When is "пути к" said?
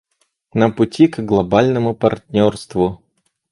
0.71-1.19